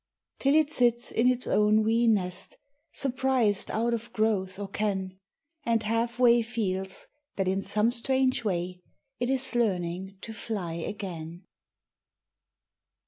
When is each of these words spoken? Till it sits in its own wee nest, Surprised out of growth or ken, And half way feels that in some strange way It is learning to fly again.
Till 0.39 0.55
it 0.55 0.71
sits 0.71 1.11
in 1.11 1.27
its 1.29 1.45
own 1.45 1.83
wee 1.83 2.07
nest, 2.07 2.57
Surprised 2.91 3.69
out 3.69 3.93
of 3.93 4.11
growth 4.13 4.57
or 4.57 4.67
ken, 4.67 5.19
And 5.63 5.83
half 5.83 6.17
way 6.17 6.41
feels 6.41 7.05
that 7.35 7.47
in 7.47 7.61
some 7.61 7.91
strange 7.91 8.43
way 8.43 8.81
It 9.19 9.29
is 9.29 9.53
learning 9.53 10.17
to 10.21 10.33
fly 10.33 10.73
again. 10.73 11.45